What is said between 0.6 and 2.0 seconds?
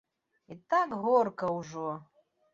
так горка ўжо!